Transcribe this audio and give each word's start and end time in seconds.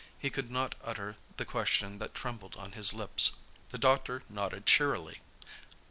He 0.17 0.31
could 0.31 0.49
not 0.49 0.73
utter 0.83 1.15
the 1.37 1.45
question 1.45 1.99
that 1.99 2.15
trembled 2.15 2.55
on 2.55 2.71
his 2.71 2.91
lips. 2.91 3.33
The 3.69 3.77
doctor 3.77 4.23
nodded 4.29 4.65
cheerily. 4.65 5.21